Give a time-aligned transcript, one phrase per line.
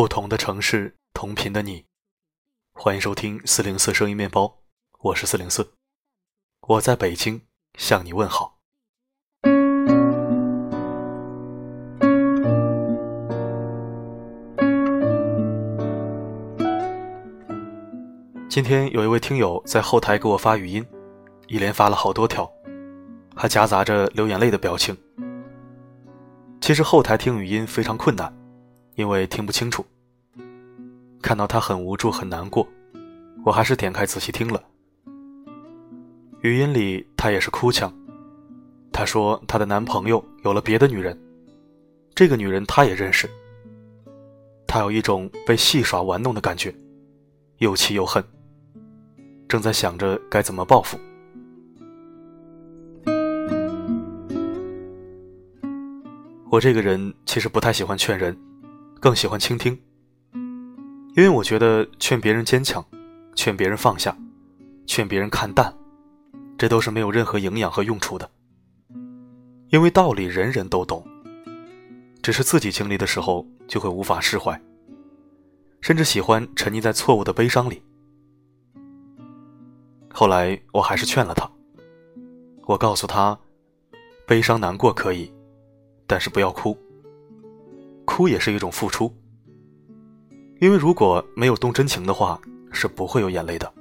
[0.00, 1.84] 不同的城市，同频的你，
[2.72, 4.62] 欢迎收听四零四声音面包，
[5.02, 5.74] 我是四零四，
[6.68, 7.42] 我在北京
[7.76, 8.56] 向你问好。
[18.48, 20.82] 今天有一位听友在后台给我发语音，
[21.46, 22.50] 一连发了好多条，
[23.36, 24.96] 还夹杂着流眼泪的表情。
[26.62, 28.39] 其实后台听语音非常困难。
[29.00, 29.82] 因为听不清楚，
[31.22, 32.68] 看到他很无助、很难过，
[33.46, 34.62] 我还是点开仔细听了。
[36.42, 37.90] 语音里他也是哭腔，
[38.92, 41.18] 他说她的男朋友有了别的女人，
[42.14, 43.26] 这个女人他也认识。
[44.66, 46.74] 他有一种被戏耍玩弄的感觉，
[47.56, 48.22] 又气又恨，
[49.48, 50.98] 正在想着该怎么报复。
[56.50, 58.36] 我这个人其实不太喜欢劝人。
[59.00, 59.72] 更喜欢倾听，
[61.16, 62.84] 因为我觉得劝别人坚强，
[63.34, 64.14] 劝别人放下，
[64.86, 65.74] 劝别人看淡，
[66.58, 68.30] 这都是没有任何营养和用处的。
[69.70, 71.02] 因为道理人人都懂，
[72.22, 74.60] 只是自己经历的时候就会无法释怀，
[75.80, 77.82] 甚至喜欢沉溺在错误的悲伤里。
[80.12, 81.50] 后来我还是劝了他，
[82.66, 83.38] 我告诉他，
[84.26, 85.32] 悲伤难过可以，
[86.06, 86.76] 但是不要哭。
[88.10, 89.14] 哭也是一种付出，
[90.60, 92.40] 因为如果没有动真情的话，
[92.72, 93.72] 是不会有眼泪的。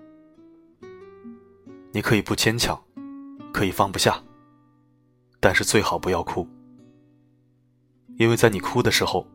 [1.91, 2.79] 你可以不坚强，
[3.51, 4.21] 可以放不下，
[5.39, 6.47] 但是最好不要哭，
[8.19, 9.25] 因为在你哭的时候，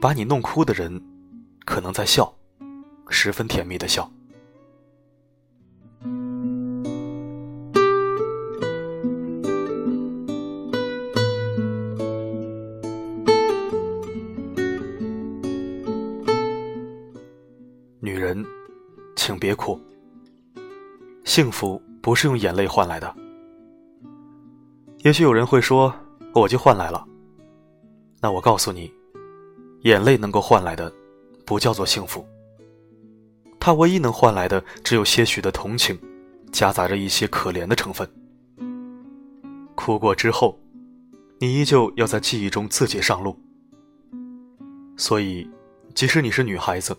[0.00, 1.00] 把你弄哭的人，
[1.66, 2.34] 可能在笑，
[3.10, 4.10] 十分甜蜜的笑。
[19.48, 19.80] 别哭。
[21.24, 23.16] 幸福不是用眼泪换来的。
[24.98, 25.90] 也许有人会说，
[26.34, 27.02] 我就换来了。
[28.20, 28.92] 那我告诉你，
[29.84, 30.92] 眼泪能够换来的，
[31.46, 32.22] 不叫做幸福。
[33.58, 35.98] 它唯一能换来的，只有些许的同情，
[36.52, 38.06] 夹杂着一些可怜的成分。
[39.74, 40.60] 哭过之后，
[41.38, 43.34] 你依旧要在记忆中自己上路。
[44.98, 45.48] 所以，
[45.94, 46.94] 即使你是女孩子。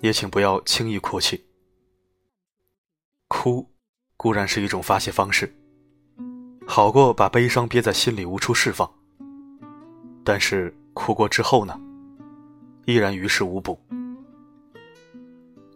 [0.00, 1.47] 也请不要轻易哭泣。
[3.28, 3.68] 哭
[4.16, 5.54] 固然是一种发泄方式，
[6.66, 8.90] 好过把悲伤憋在心里无处释放。
[10.24, 11.78] 但是哭过之后呢，
[12.86, 13.78] 依然于事无补。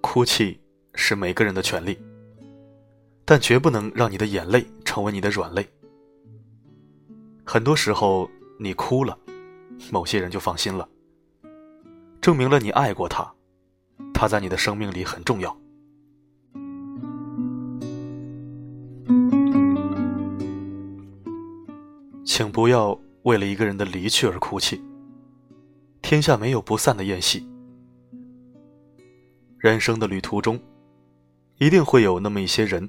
[0.00, 0.60] 哭泣
[0.94, 1.96] 是每个人的权利，
[3.24, 5.66] 但绝不能让你的眼泪成为你的软肋。
[7.44, 9.16] 很多时候，你哭了，
[9.91, 10.88] 某些人就放心了，
[12.20, 13.32] 证明了你爱过他。
[14.12, 15.56] 他在你的生命里很重要，
[22.34, 24.82] 请不要为了一个人的离去而哭泣。
[26.00, 27.47] 天下没有不散的宴席，
[29.59, 30.59] 人生的旅途中，
[31.59, 32.88] 一定会有那么一些人，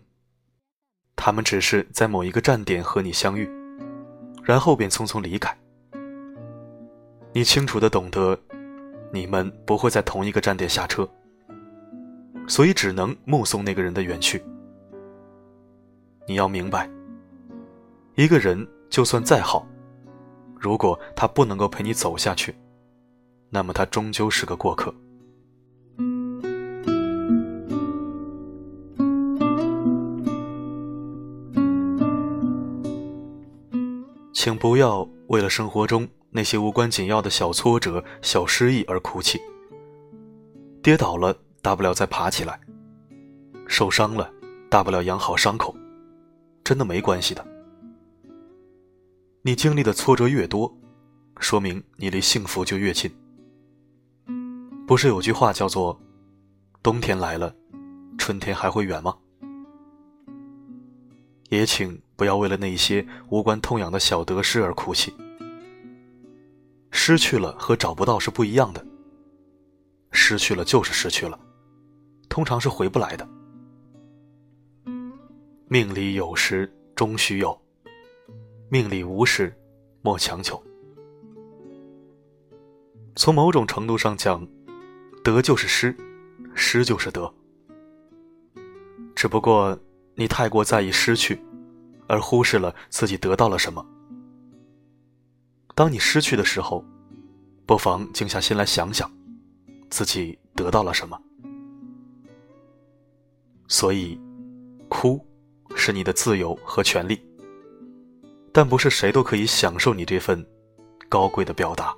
[1.18, 3.46] 他们只是在某一个站点和你相遇，
[4.44, 5.54] 然后便匆匆离开。
[7.34, 8.40] 你清楚的懂得，
[9.12, 11.06] 你们不会在同一个站点下车。
[12.48, 14.42] 所以只能目送那个人的远去。
[16.30, 16.90] 你要明白，
[18.16, 19.66] 一个人就算再好，
[20.56, 22.54] 如果他不能够陪你走下去，
[23.50, 24.94] 那么他终究是个过客。
[34.32, 39.42] 请不要为了生活中那些无关紧要的小挫折、小失意而哭泣。
[40.84, 41.36] 跌倒了。
[41.64, 42.60] 大不了再爬起来。
[43.68, 44.30] 受伤了，
[44.70, 45.74] 大不了养好伤口，
[46.64, 47.53] 真的没关系的。
[49.46, 50.74] 你经历的挫折越多，
[51.38, 53.14] 说明你离幸福就越近。
[54.88, 56.00] 不是有句话叫做
[56.82, 57.54] “冬天来了，
[58.18, 59.14] 春天还会远吗？”
[61.52, 65.14] 也请不要为了那些无关痛痒的小得失而哭泣。
[66.90, 68.86] 失去了和找不到是不一样的。
[70.14, 71.38] 失去了就是失去了。
[72.30, 73.28] 通常是回不来的。
[75.68, 77.62] 命里有时终须有，
[78.74, 79.56] 命里无时
[80.02, 80.60] 莫强求。
[83.16, 84.48] 从某种程度上讲，
[85.24, 85.96] 得就是失，
[86.56, 87.32] 失就是得。
[89.14, 89.78] 只不过
[90.16, 91.40] 你太过在意失去，
[92.08, 93.86] 而忽视了自己得到了什么。
[95.76, 96.84] 当你失去的时候，
[97.68, 99.08] 不妨静下心来想想，
[99.92, 101.22] 自己得到了什么。
[103.68, 104.20] 所以，
[104.90, 105.24] 哭
[105.76, 107.24] 是你的自由和权利，
[108.56, 110.46] 但不是谁都可以享受你这份
[111.10, 111.92] 高贵的表达。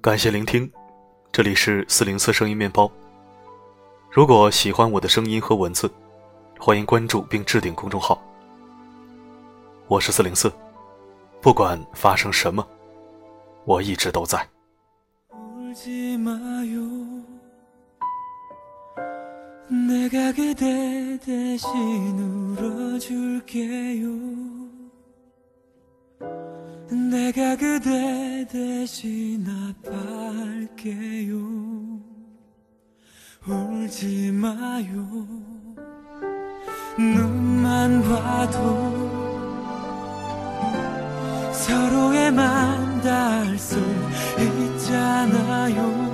[0.00, 0.70] 感谢聆听，
[1.32, 2.88] 这里是四零四声音面包。
[4.08, 5.90] 如果喜欢我的声音和文字，
[6.63, 8.21] 欢迎关注并置顶公众号。
[9.87, 10.51] 我是四零四，
[11.41, 12.65] 不管发生什么，
[13.65, 14.47] 我一直都在。
[26.89, 31.37] 내가 그대 대신 아파할게요
[33.45, 35.27] 울지 마요
[36.96, 39.04] 눈만 봐도
[41.52, 43.78] 서로의 맘 닿을 수
[44.38, 46.04] 있잖아요.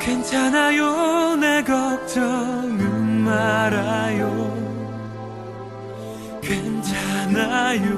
[0.00, 4.48] 괜찮아요 내 걱정은 말아요.
[6.40, 7.88] 괜찮아요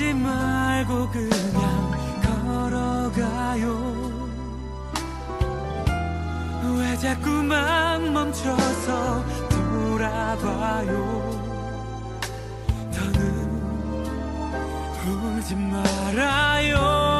[0.00, 1.92] 들키지 말고 그냥
[2.22, 4.10] 걸어가요.
[6.78, 10.90] 왜 자꾸만 멈춰서 돌아봐요?
[12.90, 13.60] 더는
[15.36, 17.19] 울지 말아요